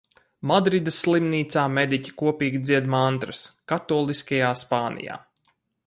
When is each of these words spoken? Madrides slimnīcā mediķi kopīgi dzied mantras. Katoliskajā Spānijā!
Madrides 0.51 0.95
slimnīcā 1.01 1.65
mediķi 1.75 2.15
kopīgi 2.21 2.63
dzied 2.69 2.89
mantras. 2.95 3.45
Katoliskajā 3.75 4.51
Spānijā! 4.65 5.21